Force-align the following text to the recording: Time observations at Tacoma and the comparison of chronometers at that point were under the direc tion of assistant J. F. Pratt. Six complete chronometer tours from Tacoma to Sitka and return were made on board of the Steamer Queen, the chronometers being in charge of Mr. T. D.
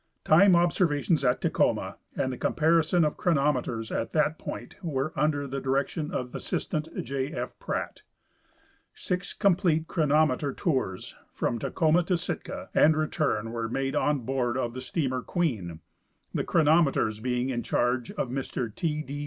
Time 0.25 0.55
observations 0.55 1.23
at 1.23 1.41
Tacoma 1.41 1.97
and 2.15 2.33
the 2.33 2.37
comparison 2.39 3.05
of 3.05 3.17
chronometers 3.17 3.91
at 3.91 4.13
that 4.13 4.39
point 4.39 4.75
were 4.83 5.13
under 5.15 5.45
the 5.45 5.61
direc 5.61 5.89
tion 5.89 6.09
of 6.09 6.33
assistant 6.33 6.87
J. 7.03 7.31
F. 7.31 7.59
Pratt. 7.59 8.01
Six 8.95 9.31
complete 9.31 9.87
chronometer 9.87 10.53
tours 10.53 11.13
from 11.35 11.59
Tacoma 11.59 12.01
to 12.05 12.17
Sitka 12.17 12.69
and 12.73 12.97
return 12.97 13.51
were 13.51 13.69
made 13.69 13.95
on 13.95 14.21
board 14.21 14.57
of 14.57 14.73
the 14.73 14.81
Steamer 14.81 15.21
Queen, 15.21 15.81
the 16.33 16.43
chronometers 16.43 17.19
being 17.19 17.51
in 17.51 17.61
charge 17.61 18.09
of 18.09 18.29
Mr. 18.29 18.73
T. 18.73 19.03
D. 19.03 19.19